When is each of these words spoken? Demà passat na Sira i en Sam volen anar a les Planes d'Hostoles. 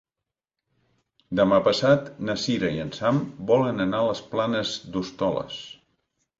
Demà 1.39 1.59
passat 1.67 2.09
na 2.31 2.37
Sira 2.45 2.73
i 2.79 2.83
en 2.87 2.91
Sam 3.01 3.21
volen 3.53 3.87
anar 3.89 4.03
a 4.03 4.11
les 4.11 4.25
Planes 4.35 4.75
d'Hostoles. 4.97 5.63